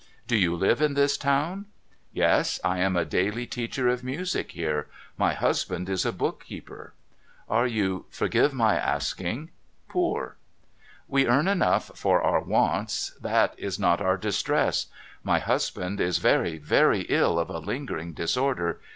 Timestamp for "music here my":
4.03-5.35